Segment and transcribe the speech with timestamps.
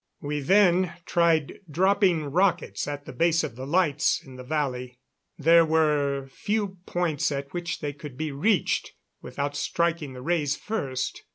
[0.19, 4.97] We then tried dropping rockets at the base of the lights in the valley.
[5.37, 11.21] There were few points at which they could be reached without striking the rays first.